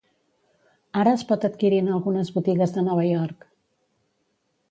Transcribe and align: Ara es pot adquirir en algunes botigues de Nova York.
Ara 1.01 1.11
es 1.17 1.25
pot 1.31 1.43
adquirir 1.49 1.81
en 1.83 1.91
algunes 1.97 2.33
botigues 2.37 2.75
de 2.77 2.85
Nova 2.87 3.05
York. 3.11 3.49